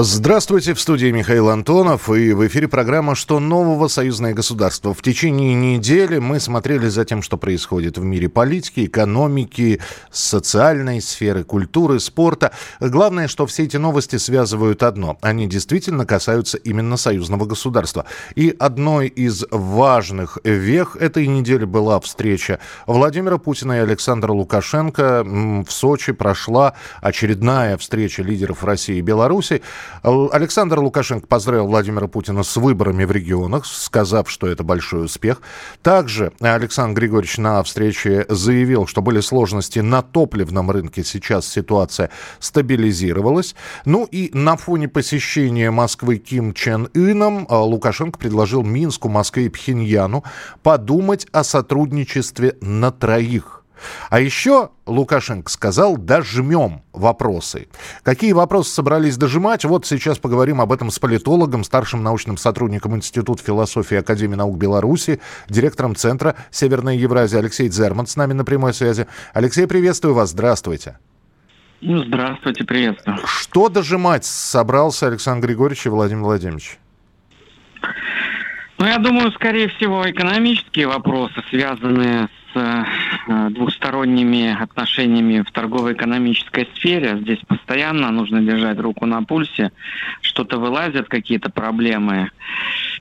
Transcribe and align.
Здравствуйте, 0.00 0.74
в 0.74 0.80
студии 0.80 1.10
Михаил 1.10 1.48
Антонов 1.48 2.08
и 2.08 2.32
в 2.32 2.46
эфире 2.46 2.68
программа 2.68 3.16
«Что 3.16 3.40
нового? 3.40 3.88
Союзное 3.88 4.32
государство». 4.32 4.94
В 4.94 5.02
течение 5.02 5.54
недели 5.54 6.18
мы 6.18 6.38
смотрели 6.38 6.86
за 6.86 7.04
тем, 7.04 7.20
что 7.20 7.36
происходит 7.36 7.98
в 7.98 8.04
мире 8.04 8.28
политики, 8.28 8.86
экономики, 8.86 9.80
социальной 10.12 11.00
сферы, 11.00 11.42
культуры, 11.42 11.98
спорта. 11.98 12.52
Главное, 12.78 13.26
что 13.26 13.44
все 13.46 13.64
эти 13.64 13.76
новости 13.76 14.18
связывают 14.18 14.84
одно. 14.84 15.18
Они 15.20 15.48
действительно 15.48 16.06
касаются 16.06 16.58
именно 16.58 16.96
союзного 16.96 17.46
государства. 17.46 18.04
И 18.36 18.54
одной 18.56 19.08
из 19.08 19.46
важных 19.50 20.38
вех 20.44 20.94
этой 20.94 21.26
недели 21.26 21.64
была 21.64 21.98
встреча 21.98 22.60
Владимира 22.86 23.38
Путина 23.38 23.72
и 23.72 23.80
Александра 23.80 24.30
Лукашенко. 24.30 25.24
В 25.24 25.72
Сочи 25.72 26.12
прошла 26.12 26.74
очередная 27.00 27.76
встреча 27.78 28.22
лидеров 28.22 28.62
России 28.62 28.98
и 28.98 29.02
Беларуси. 29.02 29.60
Александр 30.02 30.78
Лукашенко 30.80 31.26
поздравил 31.26 31.66
Владимира 31.66 32.06
Путина 32.08 32.42
с 32.42 32.56
выборами 32.56 33.04
в 33.04 33.12
регионах, 33.12 33.66
сказав, 33.66 34.30
что 34.30 34.46
это 34.46 34.62
большой 34.62 35.06
успех. 35.06 35.42
Также 35.82 36.32
Александр 36.40 37.00
Григорьевич 37.00 37.38
на 37.38 37.62
встрече 37.62 38.26
заявил, 38.28 38.86
что 38.86 39.02
были 39.02 39.20
сложности 39.20 39.80
на 39.80 40.02
топливном 40.02 40.70
рынке. 40.70 41.04
Сейчас 41.04 41.46
ситуация 41.46 42.10
стабилизировалась. 42.38 43.54
Ну 43.84 44.04
и 44.04 44.30
на 44.32 44.56
фоне 44.56 44.88
посещения 44.88 45.70
Москвы 45.70 46.18
Ким 46.18 46.54
Чен 46.54 46.88
Ыном 46.94 47.46
а, 47.48 47.62
Лукашенко 47.62 48.18
предложил 48.18 48.62
Минску, 48.62 49.08
Москве 49.08 49.46
и 49.46 49.48
Пхеньяну 49.48 50.24
подумать 50.62 51.26
о 51.32 51.44
сотрудничестве 51.44 52.56
на 52.60 52.90
троих. 52.90 53.57
А 54.10 54.20
еще 54.20 54.70
Лукашенко 54.86 55.50
сказал 55.50 55.96
«дожмем 55.96 56.82
вопросы». 56.92 57.68
Какие 58.02 58.32
вопросы 58.32 58.72
собрались 58.72 59.16
дожимать? 59.16 59.64
Вот 59.64 59.86
сейчас 59.86 60.18
поговорим 60.18 60.60
об 60.60 60.72
этом 60.72 60.90
с 60.90 60.98
политологом, 60.98 61.64
старшим 61.64 62.02
научным 62.02 62.36
сотрудником 62.36 62.96
Института 62.96 63.42
философии 63.42 63.96
Академии 63.96 64.36
наук 64.36 64.56
Беларуси, 64.56 65.20
директором 65.48 65.94
Центра 65.94 66.36
Северная 66.50 66.94
Евразия 66.94 67.40
Алексей 67.40 67.68
Дзерман 67.68 68.06
с 68.06 68.16
нами 68.16 68.32
на 68.32 68.44
прямой 68.44 68.74
связи. 68.74 69.06
Алексей, 69.34 69.66
приветствую 69.66 70.14
вас, 70.14 70.30
здравствуйте. 70.30 70.98
Ну, 71.80 72.02
здравствуйте, 72.04 72.64
приветствую. 72.64 73.18
Что 73.24 73.68
дожимать 73.68 74.24
собрался 74.24 75.06
Александр 75.06 75.46
Григорьевич 75.46 75.86
и 75.86 75.90
Владимир 75.90 76.24
Владимирович? 76.24 76.78
Ну, 78.78 78.86
я 78.86 78.98
думаю, 78.98 79.32
скорее 79.32 79.68
всего, 79.68 80.08
экономические 80.08 80.86
вопросы, 80.86 81.34
связанные 81.50 82.28
с 82.52 82.56
э, 82.56 82.84
двухсторонними 83.50 84.56
отношениями 84.60 85.42
в 85.42 85.50
торгово-экономической 85.50 86.68
сфере. 86.74 87.18
Здесь 87.20 87.38
постоянно 87.46 88.10
нужно 88.10 88.40
держать 88.40 88.78
руку 88.78 89.06
на 89.06 89.22
пульсе. 89.22 89.72
Что-то 90.20 90.58
вылазят, 90.58 91.08
какие-то 91.08 91.50
проблемы. 91.50 92.30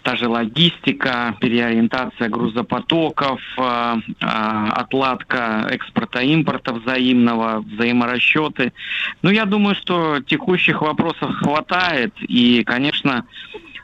Та 0.03 0.15
же 0.15 0.27
логистика, 0.27 1.35
переориентация 1.39 2.29
грузопотоков, 2.29 3.41
э, 3.57 3.95
э, 4.21 4.25
отладка 4.25 5.67
экспорта-импорта 5.69 6.73
взаимного, 6.73 7.59
взаиморасчеты. 7.59 8.73
Ну, 9.21 9.29
я 9.29 9.45
думаю, 9.45 9.75
что 9.75 10.19
текущих 10.25 10.81
вопросов 10.81 11.35
хватает. 11.35 12.13
И, 12.21 12.63
конечно, 12.63 13.25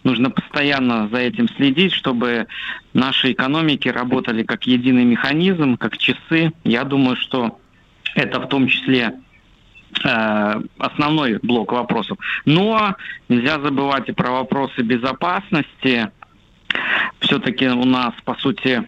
нужно 0.04 0.30
постоянно 0.30 1.08
за 1.10 1.18
этим 1.18 1.48
следить, 1.50 1.94
чтобы 1.94 2.48
наши 2.94 3.32
экономики 3.32 3.88
работали 3.88 4.44
как 4.44 4.66
единый 4.66 5.06
механизм, 5.06 5.78
как 5.78 5.98
часы. 5.98 6.52
Я 6.64 6.84
думаю, 6.84 7.16
что 7.16 7.60
это 8.16 8.40
в 8.40 8.48
том 8.48 8.68
числе 8.68 9.14
э, 10.04 10.62
основной 10.78 11.40
блок 11.42 11.72
вопросов. 11.72 12.18
Но 12.46 12.96
нельзя 13.30 13.60
забывать 13.60 14.10
и 14.10 14.14
про 14.14 14.32
вопросы 14.32 14.82
безопасности. 14.82 16.12
Все-таки 17.20 17.68
у 17.68 17.86
нас, 17.86 18.14
по 18.26 18.36
сути, 18.36 18.88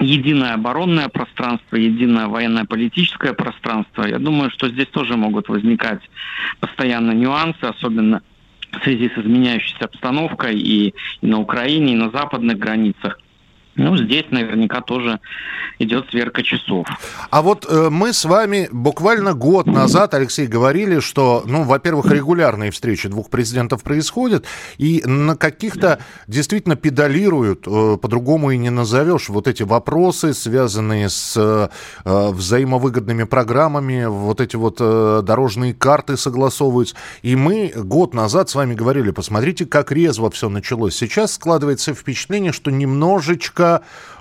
единое 0.00 0.54
оборонное 0.54 1.08
пространство, 1.08 1.76
единое 1.76 2.26
военно-политическое 2.26 3.34
пространство. 3.34 4.04
Я 4.06 4.18
думаю, 4.18 4.50
что 4.50 4.68
здесь 4.68 4.88
тоже 4.88 5.16
могут 5.16 5.48
возникать 5.48 6.00
постоянно 6.60 7.12
нюансы, 7.12 7.62
особенно 7.62 8.22
в 8.72 8.82
связи 8.82 9.10
с 9.14 9.18
изменяющейся 9.18 9.84
обстановкой 9.84 10.58
и, 10.58 10.94
и 11.20 11.26
на 11.26 11.40
Украине, 11.40 11.92
и 11.92 11.96
на 11.96 12.10
западных 12.10 12.58
границах. 12.58 13.18
Ну, 13.80 13.96
здесь 13.96 14.26
наверняка 14.30 14.82
тоже 14.82 15.20
идет 15.78 16.10
сверка 16.10 16.42
часов. 16.42 16.86
А 17.30 17.40
вот 17.40 17.66
э, 17.66 17.88
мы 17.90 18.12
с 18.12 18.26
вами 18.26 18.68
буквально 18.70 19.32
год 19.32 19.66
назад, 19.66 20.12
Алексей, 20.12 20.46
говорили, 20.46 21.00
что, 21.00 21.42
ну, 21.46 21.62
во-первых, 21.62 22.12
регулярные 22.12 22.70
встречи 22.70 23.08
двух 23.08 23.30
президентов 23.30 23.82
происходят, 23.82 24.44
и 24.76 25.02
на 25.06 25.34
каких-то 25.34 26.00
действительно 26.26 26.76
педалируют, 26.76 27.66
э, 27.66 27.96
по-другому 27.96 28.50
и 28.50 28.58
не 28.58 28.68
назовешь, 28.68 29.30
вот 29.30 29.48
эти 29.48 29.62
вопросы, 29.62 30.34
связанные 30.34 31.08
с 31.08 31.34
э, 31.38 31.68
взаимовыгодными 32.04 33.24
программами, 33.24 34.04
вот 34.04 34.42
эти 34.42 34.56
вот 34.56 34.76
э, 34.80 35.22
дорожные 35.24 35.72
карты 35.72 36.18
согласовываются. 36.18 36.96
И 37.22 37.34
мы 37.34 37.72
год 37.74 38.12
назад 38.12 38.50
с 38.50 38.54
вами 38.54 38.74
говорили, 38.74 39.10
посмотрите, 39.10 39.64
как 39.64 39.90
резво 39.90 40.30
все 40.30 40.50
началось. 40.50 40.94
Сейчас 40.94 41.32
складывается 41.32 41.94
впечатление, 41.94 42.52
что 42.52 42.70
немножечко 42.70 43.69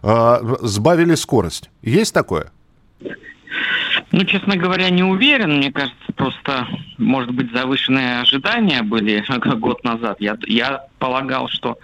э, 0.04 0.58
сбавили 0.62 1.16
скорость. 1.16 1.70
Есть 1.82 2.14
такое? 2.14 2.52
Ну, 4.12 4.24
честно 4.24 4.56
говоря, 4.58 4.90
не 4.90 5.04
уверен. 5.04 5.58
Мне 5.58 5.72
кажется, 5.72 6.12
просто, 6.16 6.68
может 6.98 7.32
быть, 7.32 7.52
завышенные 7.52 8.22
ожидания 8.22 8.82
были 8.82 9.24
год 9.58 9.84
назад. 9.84 10.18
Я, 10.20 10.38
я 10.48 10.86
полагал, 10.98 11.48
что 11.50 11.78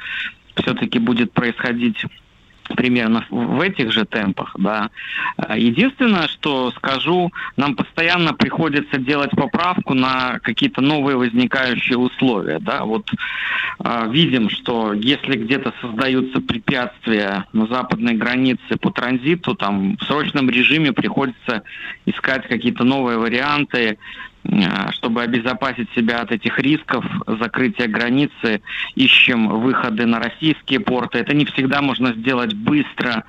все-таки 0.56 1.00
будет 1.00 1.31
происходить 1.34 1.98
примерно 2.75 3.25
в 3.30 3.62
этих 3.62 3.91
же 3.91 4.06
темпах, 4.06 4.56
да. 4.58 4.90
Единственное, 5.56 6.28
что 6.28 6.72
скажу, 6.72 7.31
нам 7.58 7.75
постоянно 7.75 8.34
приходится 8.34 8.97
делать 8.97 9.31
поправку 9.31 9.94
на 9.94 10.40
какие-то 10.40 10.81
новые 10.81 11.18
возникающие 11.18 11.97
условия, 11.97 12.59
да. 12.59 12.84
Вот 12.84 13.09
э, 13.80 14.08
видим, 14.12 14.50
что 14.50 14.94
если 14.94 15.38
где-то 15.38 15.74
создаются 15.81 16.41
препятствия 16.41 17.46
на 17.53 17.68
западной 17.68 18.16
границе 18.16 18.78
по 18.80 18.91
транзиту, 18.91 19.56
там 19.56 19.97
в 19.97 20.03
срочном 20.03 20.50
режиме 20.50 20.91
приходится 20.94 21.64
искать 22.06 22.47
какие-то 22.47 22.84
новые 22.84 23.18
варианты, 23.18 23.75
Э, 23.85 23.97
чтобы 24.92 25.22
обезопасить 25.22 25.90
себя 25.96 26.22
от 26.22 26.32
этих 26.32 26.60
рисков 26.60 27.06
закрытия 27.28 27.88
границы, 27.88 28.62
ищем 28.96 29.48
выходы 29.48 30.06
на 30.06 30.20
российские 30.20 30.80
порты. 30.80 31.20
Это 31.20 31.34
не 31.34 31.46
всегда 31.46 31.82
можно 31.82 32.14
сделать 32.14 32.54
быстро. 32.54 33.24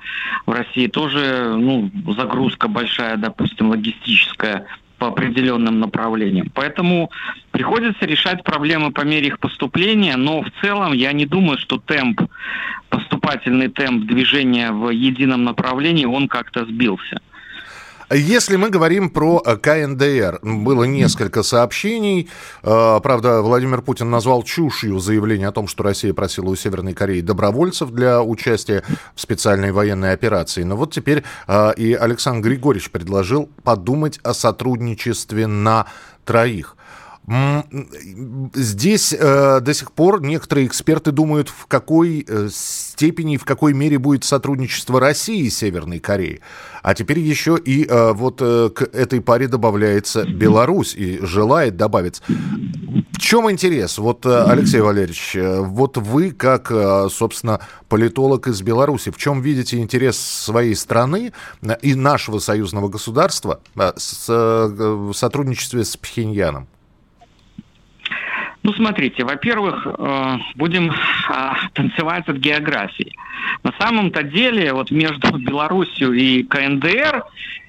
В 0.45 0.51
России 0.51 0.87
тоже 0.87 1.55
ну, 1.57 1.89
загрузка 2.17 2.67
большая, 2.67 3.17
допустим, 3.17 3.69
логистическая 3.69 4.67
по 4.97 5.07
определенным 5.07 5.79
направлениям. 5.79 6.51
Поэтому 6.53 7.11
приходится 7.51 8.05
решать 8.05 8.43
проблемы 8.43 8.91
по 8.91 9.01
мере 9.01 9.27
их 9.27 9.39
поступления, 9.39 10.15
но 10.17 10.41
в 10.41 10.49
целом 10.61 10.93
я 10.93 11.11
не 11.13 11.25
думаю, 11.25 11.59
что 11.59 11.77
темп, 11.77 12.21
поступательный 12.89 13.67
темп 13.67 14.05
движения 14.05 14.71
в 14.71 14.89
едином 14.89 15.43
направлении, 15.43 16.05
он 16.05 16.27
как-то 16.27 16.65
сбился. 16.65 17.21
Если 18.09 18.55
мы 18.55 18.69
говорим 18.69 19.09
про 19.09 19.43
э, 19.45 19.57
КНДР, 19.57 20.39
было 20.41 20.85
несколько 20.85 21.43
сообщений. 21.43 22.29
Э, 22.63 23.01
правда, 23.03 23.41
Владимир 23.41 23.81
Путин 23.81 24.09
назвал 24.09 24.43
чушью 24.43 24.99
заявление 24.99 25.49
о 25.49 25.51
том, 25.51 25.67
что 25.67 25.83
Россия 25.83 26.13
просила 26.13 26.45
у 26.45 26.55
Северной 26.55 26.93
Кореи 26.93 27.19
добровольцев 27.19 27.91
для 27.91 28.21
участия 28.23 28.83
в 29.13 29.19
специальной 29.19 29.73
военной 29.73 30.13
операции. 30.13 30.63
Но 30.63 30.77
вот 30.77 30.93
теперь 30.93 31.25
э, 31.49 31.73
и 31.75 31.93
Александр 31.95 32.47
Григорьевич 32.47 32.91
предложил 32.91 33.49
подумать 33.63 34.21
о 34.23 34.33
сотрудничестве 34.33 35.45
на 35.45 35.87
троих. 36.23 36.77
Здесь 38.53 39.13
э, 39.13 39.59
до 39.59 39.73
сих 39.73 39.91
пор 39.91 40.21
некоторые 40.21 40.65
эксперты 40.65 41.11
думают, 41.11 41.49
в 41.49 41.65
какой 41.65 42.25
э, 42.25 42.47
степени 42.49 43.33
и 43.33 43.37
в 43.37 43.43
какой 43.43 43.73
мере 43.73 43.97
будет 43.97 44.23
сотрудничество 44.23 45.01
России 45.01 45.41
и 45.41 45.49
Северной 45.49 45.99
Кореи. 45.99 46.39
А 46.83 46.93
теперь 46.95 47.19
еще 47.19 47.57
и 47.57 47.85
э, 47.85 48.13
вот 48.13 48.37
э, 48.41 48.69
к 48.73 48.83
этой 48.83 49.19
паре 49.19 49.49
добавляется 49.49 50.23
Беларусь 50.23 50.95
и 50.95 51.19
желает 51.21 51.75
добавиться. 51.75 52.23
В 52.27 53.19
чем 53.19 53.51
интерес? 53.51 53.97
Вот, 53.97 54.25
э, 54.25 54.43
Алексей 54.45 54.79
Валерьевич, 54.79 55.35
э, 55.35 55.59
вот 55.59 55.97
вы, 55.97 56.31
как, 56.31 56.71
собственно, 57.11 57.59
политолог 57.89 58.47
из 58.47 58.61
Беларуси, 58.61 59.11
в 59.11 59.17
чем 59.17 59.41
видите 59.41 59.79
интерес 59.79 60.17
своей 60.17 60.75
страны 60.75 61.33
и 61.81 61.93
нашего 61.93 62.39
союзного 62.39 62.87
государства 62.87 63.59
в 63.75 65.13
сотрудничестве 65.13 65.83
с 65.83 65.97
Пхеньяном? 65.97 66.69
Ну, 68.67 68.73
смотрите, 68.73 69.23
во-первых, 69.23 69.87
э, 69.87 70.37
будем 70.55 70.91
а, 71.29 71.55
танцевать 71.71 72.27
от 72.27 72.35
географии. 72.35 73.15
На 73.63 73.71
самом-то 73.79 74.23
деле, 74.23 74.73
вот 74.73 74.91
между 74.91 75.37
Белоруссией 75.37 76.41
и 76.41 76.43
КНДР 76.43 77.23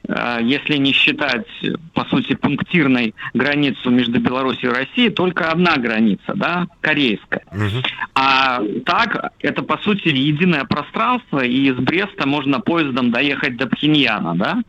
Э, 0.09 0.39
если 0.43 0.77
не 0.79 0.93
считать, 0.93 1.47
по 1.93 2.05
сути, 2.07 2.35
пунктирной 2.35 3.15
границу 3.35 3.91
между 3.91 4.19
Беларусью 4.19 4.71
и 4.71 4.75
Россией, 4.75 5.11
только 5.11 5.51
одна 5.51 5.77
граница, 5.77 6.33
да, 6.35 6.67
корейская. 6.81 7.43
Угу. 7.53 7.83
А 8.15 8.61
так, 8.87 9.33
это, 9.41 9.63
по 9.63 9.77
сути, 9.79 10.09
единое 10.09 10.65
пространство, 10.65 11.45
и 11.45 11.69
из 11.69 11.77
Бреста 11.77 12.27
можно 12.27 12.61
поездом 12.61 13.11
доехать 13.11 13.57
до 13.57 13.67
Пхеньяна, 13.67 14.35
да. 14.35 14.63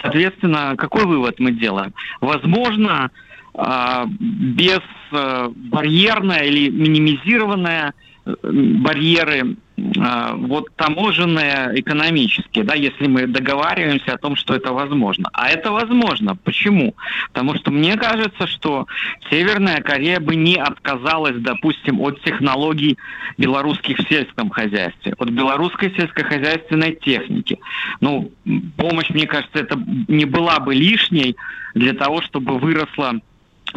Соответственно, 0.00 0.74
какой 0.78 1.04
вывод 1.04 1.38
мы 1.38 1.52
делаем? 1.52 1.92
Возможно, 2.20 3.10
э, 3.56 4.04
без 4.08 4.82
э, 5.12 5.48
или 5.52 6.70
минимизированная 6.70 7.94
барьеры 8.26 9.56
а, 9.98 10.34
вот 10.34 10.74
таможенные 10.74 11.78
экономические, 11.78 12.64
да, 12.64 12.74
если 12.74 13.06
мы 13.06 13.26
договариваемся 13.26 14.14
о 14.14 14.18
том, 14.18 14.34
что 14.34 14.54
это 14.54 14.72
возможно. 14.72 15.28
А 15.32 15.48
это 15.48 15.70
возможно. 15.70 16.34
Почему? 16.34 16.94
Потому 17.28 17.54
что 17.56 17.70
мне 17.70 17.96
кажется, 17.96 18.46
что 18.46 18.86
Северная 19.30 19.80
Корея 19.80 20.18
бы 20.18 20.34
не 20.34 20.56
отказалась, 20.56 21.36
допустим, 21.36 22.00
от 22.00 22.20
технологий 22.22 22.96
белорусских 23.38 23.98
в 23.98 24.08
сельском 24.08 24.50
хозяйстве, 24.50 25.14
от 25.18 25.28
белорусской 25.30 25.94
сельскохозяйственной 25.94 26.96
техники. 26.96 27.60
Ну, 28.00 28.32
помощь, 28.76 29.10
мне 29.10 29.26
кажется, 29.26 29.58
это 29.58 29.78
не 30.08 30.24
была 30.24 30.58
бы 30.58 30.74
лишней 30.74 31.36
для 31.74 31.92
того, 31.92 32.22
чтобы 32.22 32.58
выросла 32.58 33.20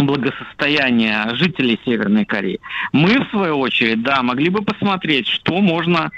благосостояния 0.06 1.30
жителей 1.34 1.80
Северной 1.86 2.25
Кореи. 2.25 2.60
Мы, 2.92 3.19
в 3.19 3.30
свою 3.30 3.60
очередь, 3.60 4.01
да, 4.01 4.22
могли 4.24 4.50
бы 4.50 4.62
посмотреть, 4.62 5.28
что 5.28 5.60
можно 5.60 6.12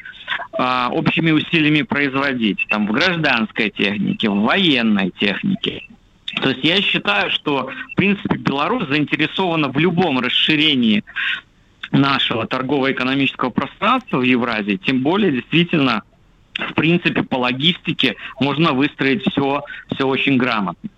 а, 0.54 0.90
общими 0.92 1.32
усилиями 1.32 1.82
производить 1.82 2.66
там, 2.70 2.88
в 2.88 2.92
гражданской 2.92 3.70
технике, 3.70 4.30
в 4.30 4.42
военной 4.42 5.12
технике. 5.20 5.84
То 6.42 6.50
есть 6.50 6.64
я 6.64 6.82
считаю, 6.82 7.30
что, 7.32 7.70
в 7.92 7.96
принципе, 7.96 8.38
Беларусь 8.38 8.88
заинтересована 8.88 9.70
в 9.70 9.78
любом 9.78 10.20
расширении 10.20 11.04
нашего 11.92 12.48
торгово-экономического 12.48 13.50
пространства 13.50 14.20
в 14.20 14.24
Евразии, 14.24 14.78
тем 14.78 15.02
более 15.02 15.32
действительно 15.32 16.04
в 16.58 16.74
принципе, 16.74 17.24
по 17.24 17.36
логистике 17.36 18.16
можно 18.40 18.74
выстроить 18.74 19.24
все, 19.30 19.64
все 19.94 20.06
очень 20.06 20.38
грамотно. 20.38 20.90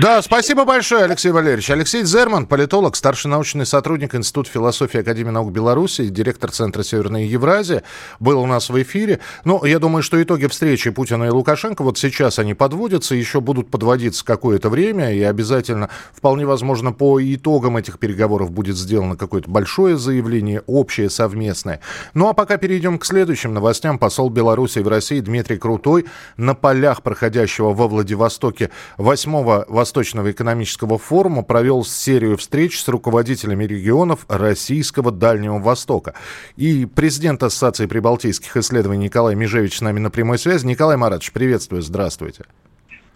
Да, 0.00 0.22
спасибо 0.22 0.64
большое, 0.64 1.04
Алексей 1.04 1.30
Валерьевич. 1.30 1.70
Алексей 1.70 2.04
Зерман, 2.04 2.46
политолог, 2.46 2.96
старший 2.96 3.30
научный 3.30 3.66
сотрудник 3.66 4.14
Института 4.14 4.50
философии 4.50 5.00
Академии 5.00 5.30
наук 5.30 5.52
Беларуси, 5.52 6.08
директор 6.08 6.50
Центра 6.50 6.82
Северной 6.82 7.26
Евразии, 7.26 7.82
был 8.20 8.40
у 8.40 8.46
нас 8.46 8.70
в 8.70 8.82
эфире. 8.82 9.20
Ну, 9.44 9.64
я 9.64 9.78
думаю, 9.78 10.02
что 10.02 10.20
итоги 10.20 10.46
встречи 10.46 10.90
Путина 10.90 11.24
и 11.24 11.28
Лукашенко, 11.28 11.82
вот 11.82 11.98
сейчас 11.98 12.38
они 12.38 12.54
подводятся, 12.54 13.14
еще 13.14 13.40
будут 13.40 13.70
подводиться 13.70 14.24
какое-то 14.24 14.68
время, 14.68 15.12
и 15.12 15.22
обязательно, 15.22 15.90
вполне 16.12 16.46
возможно, 16.46 16.92
по 16.92 17.20
итогам 17.20 17.76
этих 17.76 17.98
переговоров 17.98 18.52
будет 18.52 18.76
сделано 18.76 19.16
какое-то 19.16 19.50
большое 19.50 19.96
заявление, 19.96 20.62
общее, 20.66 21.10
совместное. 21.10 21.80
Ну, 22.14 22.28
а 22.28 22.32
пока 22.32 22.58
перейдем 22.58 22.98
к 22.98 23.04
следующим 23.04 23.54
новостям. 23.54 23.98
Посол 23.98 24.30
Беларуси 24.30 24.69
в 24.78 24.88
России 24.88 25.20
Дмитрий 25.20 25.56
Крутой 25.56 26.06
на 26.36 26.54
полях 26.54 27.02
проходящего 27.02 27.74
во 27.74 27.88
Владивостоке 27.88 28.70
8-го 28.98 29.64
Восточного 29.68 30.30
экономического 30.30 30.98
форума 30.98 31.42
провел 31.42 31.84
серию 31.84 32.36
встреч 32.36 32.80
с 32.80 32.88
руководителями 32.88 33.64
регионов 33.64 34.24
Российского 34.28 35.10
Дальнего 35.10 35.58
Востока. 35.58 36.14
И 36.56 36.86
президент 36.86 37.42
Ассоциации 37.42 37.86
прибалтийских 37.86 38.56
исследований 38.56 39.04
Николай 39.04 39.34
Межевич 39.34 39.78
с 39.78 39.80
нами 39.80 39.98
на 39.98 40.10
прямой 40.10 40.38
связи. 40.38 40.64
Николай 40.64 40.96
Маратович, 40.96 41.32
приветствую, 41.32 41.82
здравствуйте. 41.82 42.44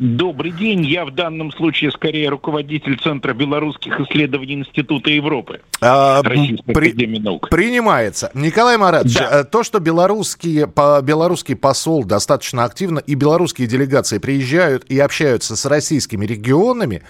Добрый 0.01 0.51
день. 0.51 0.85
Я 0.85 1.05
в 1.05 1.15
данном 1.15 1.53
случае 1.53 1.93
скорее 1.93 2.29
руководитель 2.29 2.99
Центра 2.99 3.33
белорусских 3.33 4.01
исследований 4.01 4.55
Института 4.55 5.11
Европы. 5.11 5.61
А, 5.81 6.21
при, 6.23 7.19
наук. 7.19 7.49
Принимается. 7.49 8.31
Николай 8.35 8.77
Маратович, 8.77 9.19
да. 9.19 9.41
Э, 9.41 9.45
то, 9.45 9.63
что 9.63 9.79
белорусские, 9.79 10.67
по, 10.67 11.01
белорусский 11.01 11.55
посол 11.55 12.05
достаточно 12.05 12.65
активно 12.65 12.99
и 12.99 13.15
белорусские 13.15 13.69
делегации 13.69 14.19
приезжают 14.19 14.85
и 14.87 14.99
общаются 14.99 15.55
с 15.55 15.65
российскими 15.67 16.27
регионами, 16.27 17.03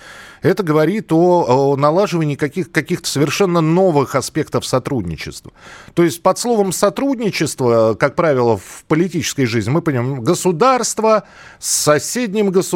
это 0.43 0.63
говорит 0.63 1.11
о, 1.11 1.71
о 1.73 1.77
налаживании 1.77 2.35
каких, 2.35 2.71
каких-то 2.71 3.09
совершенно 3.09 3.63
новых 3.63 4.15
аспектов 4.15 4.67
сотрудничества. 4.67 5.53
То 5.95 6.03
есть 6.03 6.23
под 6.23 6.39
словом 6.39 6.73
сотрудничество, 6.73 7.95
как 7.95 8.15
правило, 8.15 8.59
в 8.59 8.85
политической 8.87 9.47
жизни 9.47 9.71
мы 9.71 9.81
понимаем 9.81 10.23
государство 10.23 11.25
с 11.59 11.71
соседним 11.71 12.51
государством, 12.51 12.74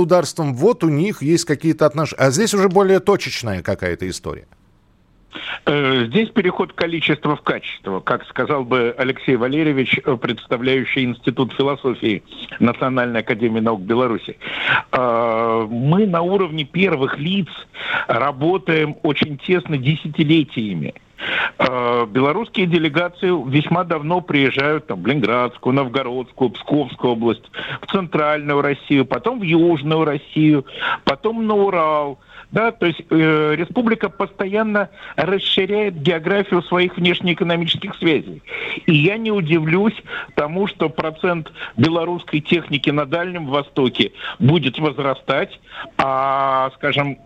вот 0.55 0.85
у 0.85 0.89
них 0.89 1.23
есть 1.23 1.45
какие-то 1.45 1.87
отношения. 1.87 2.23
А 2.23 2.31
здесь 2.31 2.55
уже 2.55 2.69
более 2.69 3.01
точечная 3.01 3.63
какая-то 3.63 4.09
история. 4.09 4.47
Э, 5.67 6.07
здесь 6.07 6.31
переход 6.31 6.73
количества 6.73 7.37
в 7.37 7.43
качество, 7.43 8.01
как 8.01 8.25
сказал 8.27 8.65
бы 8.65 8.95
Алексей 8.97 9.37
Валерьевич, 9.37 10.01
э, 10.05 10.17
представляющий 10.17 11.05
Институт 11.05 11.53
философии 11.53 12.23
Национальной 12.59 13.21
академии 13.21 13.61
наук 13.61 13.83
Беларуси. 13.83 14.39
Э, 14.93 15.67
мы 15.69 16.07
на 16.07 16.23
уровне 16.23 16.65
первых 16.65 17.19
лиц 17.19 17.49
работаем 18.07 18.97
очень 19.03 19.39
тесно 19.39 19.77
десятилетиями. 19.77 20.95
Белорусские 21.59 22.67
делегации 22.67 23.29
весьма 23.51 23.85
давно 23.85 24.21
приезжают 24.21 24.87
там, 24.87 25.03
в 25.03 25.07
Ленинградскую, 25.07 25.75
Новгородскую, 25.75 26.51
Псковскую 26.51 27.13
область, 27.15 27.51
в 27.81 27.91
Центральную 27.91 28.63
Россию, 28.63 29.05
потом 29.05 29.41
в 29.41 29.43
Южную 29.43 30.05
Россию, 30.05 30.65
потом 31.05 31.47
на 31.47 31.55
Урал, 31.55 32.19
да, 32.51 32.73
то 32.73 32.87
есть 32.87 33.03
э, 33.11 33.55
республика 33.57 34.09
постоянно 34.09 34.89
расширяет 35.17 36.01
географию 36.01 36.63
своих 36.63 36.97
внешнеэкономических 36.97 37.95
связей. 37.97 38.43
И 38.87 38.95
я 38.95 39.19
не 39.19 39.31
удивлюсь 39.31 40.01
тому, 40.35 40.67
что 40.67 40.89
процент 40.89 41.53
белорусской 41.77 42.41
техники 42.41 42.89
на 42.89 43.05
Дальнем 43.05 43.47
Востоке 43.47 44.13
будет 44.39 44.79
возрастать, 44.79 45.61
а, 45.99 46.71
скажем, 46.77 47.19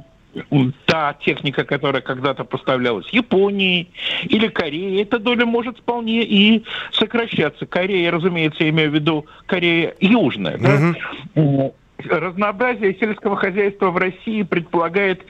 та 0.86 1.14
техника, 1.14 1.64
которая 1.64 2.02
когда-то 2.02 2.44
поставлялась 2.44 3.08
Японии 3.10 3.88
или 4.24 4.48
Корее, 4.48 5.02
эта 5.02 5.18
доля 5.18 5.46
может 5.46 5.78
вполне 5.78 6.22
и 6.22 6.64
сокращаться. 6.92 7.66
Корея, 7.66 8.10
разумеется, 8.10 8.64
я 8.64 8.70
имею 8.70 8.90
в 8.90 8.94
виду 8.94 9.26
Корея 9.46 9.94
Южная. 10.00 10.58
Да? 10.58 11.72
разнообразие 12.08 12.96
сельского 12.98 13.36
хозяйства 13.36 13.90
в 13.90 13.96
России 13.96 14.42
предполагает 14.42 15.24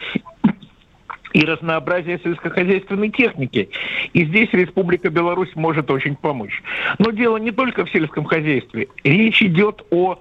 и 1.32 1.44
разнообразие 1.44 2.20
сельскохозяйственной 2.22 3.10
техники. 3.10 3.70
И 4.12 4.24
здесь 4.24 4.50
Республика 4.52 5.10
Беларусь 5.10 5.50
может 5.54 5.90
очень 5.90 6.16
помочь. 6.16 6.62
Но 6.98 7.10
дело 7.10 7.36
не 7.38 7.50
только 7.50 7.84
в 7.84 7.90
сельском 7.90 8.24
хозяйстве. 8.24 8.88
Речь 9.04 9.42
идет 9.42 9.82
о 9.90 10.18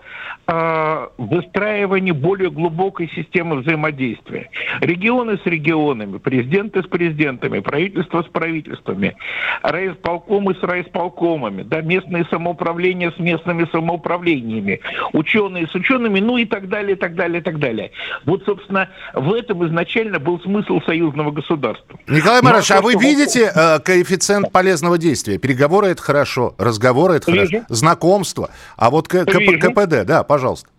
э, 0.48 1.08
выстраивании 1.18 2.12
более 2.12 2.50
глубокой 2.50 3.10
системы 3.10 3.58
взаимодействия. 3.58 4.50
Регионы 4.80 5.38
с 5.38 5.46
регионами, 5.46 6.18
президенты 6.18 6.82
с 6.82 6.88
президентами, 6.88 7.60
правительство 7.60 8.22
с 8.22 8.28
правительствами, 8.28 9.16
райисполкомы 9.62 10.56
с 10.56 10.64
райисполкомами, 10.64 11.64
да, 11.64 11.82
местные 11.82 12.26
самоуправления 12.26 13.12
с 13.12 13.20
местными 13.20 13.68
самоуправлениями, 13.72 14.80
ученые 15.14 15.68
с 15.68 15.76
учеными, 15.76 16.20
ну 16.20 16.38
и 16.38 16.46
так 16.46 16.70
далее, 16.70 16.96
и 16.96 17.00
так 17.00 17.16
далее, 17.16 17.42
и 17.42 17.44
так 17.44 17.60
далее. 17.60 17.92
Вот, 18.26 18.44
собственно, 18.46 18.90
в 19.14 19.34
этом 19.34 19.66
изначально 19.68 20.20
был 20.20 20.40
смысл 20.40 20.82
союза 20.82 21.01
союзного 21.02 21.32
государства. 21.32 22.00
Николай 22.08 22.42
Марович, 22.42 22.72
а 22.72 22.82
вы 22.82 22.94
видите 22.96 23.52
э, 23.54 23.80
коэффициент 23.80 24.52
полезного 24.52 24.98
действия? 24.98 25.38
Переговоры 25.38 25.88
это 25.88 26.02
хорошо, 26.02 26.54
разговоры 26.58 27.16
это 27.16 27.32
Вижу. 27.32 27.48
хорошо, 27.48 27.66
знакомство. 27.70 28.50
А 28.78 28.90
вот 28.90 29.08
К- 29.08 29.26
КПД, 29.26 30.06
да, 30.06 30.24
пожалуйста 30.24 30.70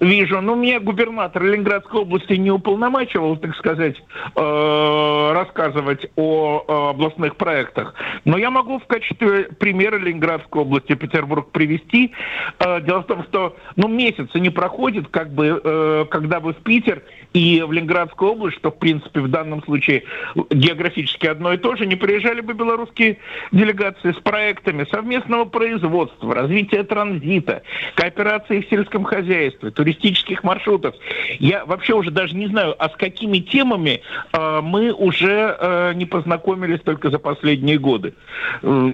вижу. 0.00 0.40
Ну, 0.40 0.56
меня 0.56 0.80
губернатор 0.80 1.42
Ленинградской 1.44 2.00
области 2.00 2.32
не 2.32 2.50
уполномачивал, 2.50 3.36
так 3.36 3.54
сказать, 3.56 3.96
э, 4.34 5.32
рассказывать 5.34 6.10
о 6.16 6.90
областных 6.90 7.36
проектах. 7.36 7.94
Но 8.24 8.38
я 8.38 8.50
могу 8.50 8.78
в 8.78 8.86
качестве 8.86 9.44
примера 9.44 9.98
Ленинградской 9.98 10.62
области 10.62 10.94
Петербург 10.94 11.50
привести. 11.50 12.12
Э, 12.58 12.80
дело 12.80 13.02
в 13.02 13.06
том, 13.06 13.24
что 13.24 13.56
ну, 13.76 13.88
месяца 13.88 14.40
не 14.40 14.50
проходит, 14.50 15.08
как 15.08 15.32
бы, 15.32 15.60
э, 15.62 16.06
когда 16.10 16.40
вы 16.40 16.54
в 16.54 16.62
Питер 16.62 17.02
и 17.34 17.62
в 17.66 17.70
Ленинградскую 17.72 18.32
область, 18.32 18.56
что, 18.56 18.70
в 18.70 18.78
принципе, 18.78 19.20
в 19.20 19.28
данном 19.28 19.62
случае 19.64 20.04
географически 20.50 21.26
одно 21.26 21.52
и 21.52 21.58
то 21.58 21.76
же, 21.76 21.86
не 21.86 21.96
приезжали 21.96 22.40
бы 22.40 22.54
белорусские 22.54 23.18
делегации 23.52 24.12
с 24.12 24.20
проектами 24.22 24.86
совместного 24.90 25.44
производства, 25.44 26.34
развития 26.34 26.84
транзита, 26.84 27.62
кооперации 27.94 28.62
в 28.62 28.68
сельском 28.68 29.04
хозяйстве, 29.04 29.70
туризме, 29.70 29.89
туристических 29.90 30.44
маршрутов. 30.44 30.94
Я 31.38 31.64
вообще 31.64 31.94
уже 31.94 32.10
даже 32.10 32.34
не 32.34 32.46
знаю, 32.46 32.74
а 32.78 32.88
с 32.88 32.96
какими 32.96 33.38
темами 33.38 34.02
э, 34.32 34.60
мы 34.62 34.92
уже 34.92 35.56
э, 35.58 35.92
не 35.94 36.06
познакомились 36.06 36.80
только 36.80 37.10
за 37.10 37.18
последние 37.18 37.78
годы. 37.78 38.14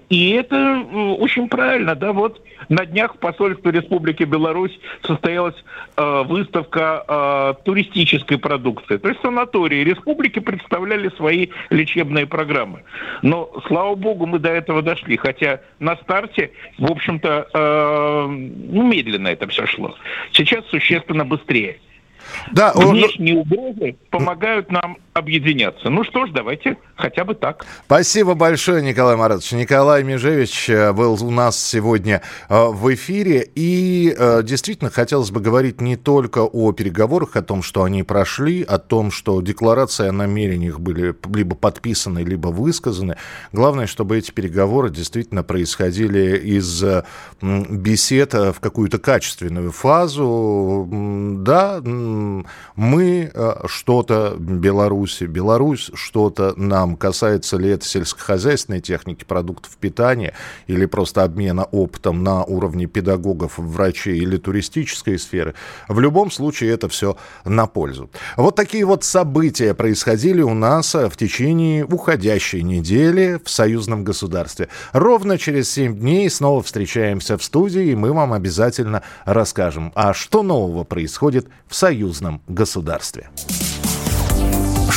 И 0.08 0.30
это 0.30 0.80
очень 1.18 1.48
правильно, 1.48 1.94
да, 1.94 2.12
вот 2.12 2.40
на 2.68 2.86
днях 2.86 3.14
в 3.14 3.18
посольстве 3.18 3.72
Республики 3.72 4.24
Беларусь 4.24 4.78
состоялась 5.02 5.56
э, 5.96 6.22
выставка 6.26 7.04
э, 7.06 7.54
туристической 7.64 8.38
продукции. 8.38 8.96
То 8.96 9.08
есть 9.08 9.20
санатории 9.20 9.84
республики 9.84 10.38
представляли 10.38 11.08
свои 11.16 11.48
лечебные 11.70 12.26
программы. 12.26 12.82
Но, 13.22 13.50
слава 13.66 13.94
богу, 13.94 14.26
мы 14.26 14.38
до 14.38 14.50
этого 14.50 14.82
дошли. 14.82 15.16
Хотя 15.16 15.60
на 15.78 15.96
старте, 15.96 16.52
в 16.78 16.90
общем-то, 16.90 17.48
э, 17.52 18.26
ну, 18.28 18.82
медленно 18.82 19.28
это 19.28 19.46
все 19.48 19.66
шло. 19.66 19.94
Сейчас 20.32 20.64
существенно 20.66 21.24
быстрее. 21.24 21.78
Да, 22.52 22.72
Внешние 22.74 23.34
он... 23.34 23.40
угрозы 23.40 23.96
помогают 24.10 24.70
нам 24.70 24.98
объединяться. 25.16 25.88
Ну 25.88 26.04
что 26.04 26.26
ж, 26.26 26.30
давайте 26.30 26.76
хотя 26.94 27.24
бы 27.24 27.34
так. 27.34 27.64
Спасибо 27.86 28.34
большое, 28.34 28.82
Николай 28.82 29.16
Маратович. 29.16 29.52
Николай 29.52 30.04
Межевич 30.04 30.68
э, 30.68 30.92
был 30.92 31.16
у 31.24 31.30
нас 31.30 31.58
сегодня 31.58 32.20
э, 32.48 32.66
в 32.66 32.92
эфире. 32.94 33.48
И 33.54 34.14
э, 34.16 34.42
действительно 34.42 34.90
хотелось 34.90 35.30
бы 35.30 35.40
говорить 35.40 35.80
не 35.80 35.96
только 35.96 36.40
о 36.40 36.72
переговорах, 36.72 37.36
о 37.36 37.42
том, 37.42 37.62
что 37.62 37.82
они 37.82 38.02
прошли, 38.02 38.62
о 38.62 38.78
том, 38.78 39.10
что 39.10 39.40
декларации 39.40 40.08
о 40.08 40.12
намерениях 40.12 40.80
были 40.80 41.14
либо 41.34 41.56
подписаны, 41.56 42.18
либо 42.18 42.48
высказаны. 42.48 43.16
Главное, 43.52 43.86
чтобы 43.86 44.18
эти 44.18 44.30
переговоры 44.30 44.90
действительно 44.90 45.42
происходили 45.42 46.36
из 46.36 46.84
бесед 47.40 48.34
в 48.34 48.56
какую-то 48.60 48.98
качественную 48.98 49.72
фазу. 49.72 50.86
Да, 51.40 51.80
мы 52.74 53.32
что-то 53.66 54.36
Беларусь 54.38 55.05
Беларуси. 55.06 55.24
Беларусь 55.24 55.90
что-то 55.94 56.54
нам 56.56 56.96
касается 56.96 57.56
ли 57.56 57.70
это 57.70 57.86
сельскохозяйственной 57.86 58.80
техники, 58.80 59.24
продуктов 59.24 59.76
питания 59.76 60.34
или 60.66 60.86
просто 60.86 61.22
обмена 61.22 61.64
опытом 61.64 62.22
на 62.24 62.42
уровне 62.44 62.86
педагогов, 62.86 63.58
врачей 63.58 64.18
или 64.18 64.36
туристической 64.36 65.18
сферы. 65.18 65.54
В 65.88 66.00
любом 66.00 66.30
случае 66.30 66.72
это 66.72 66.88
все 66.88 67.16
на 67.44 67.66
пользу. 67.66 68.10
Вот 68.36 68.56
такие 68.56 68.84
вот 68.84 69.04
события 69.04 69.74
происходили 69.74 70.42
у 70.42 70.54
нас 70.54 70.94
в 70.94 71.16
течение 71.16 71.84
уходящей 71.84 72.62
недели 72.62 73.40
в 73.44 73.48
союзном 73.48 74.02
государстве. 74.02 74.68
Ровно 74.92 75.38
через 75.38 75.70
7 75.70 75.96
дней 75.96 76.28
снова 76.28 76.62
встречаемся 76.62 77.38
в 77.38 77.44
студии, 77.44 77.90
и 77.90 77.94
мы 77.94 78.12
вам 78.12 78.32
обязательно 78.32 79.02
расскажем, 79.24 79.92
а 79.94 80.12
что 80.12 80.42
нового 80.42 80.84
происходит 80.84 81.46
в 81.68 81.74
союзном 81.74 82.42
государстве. 82.48 83.30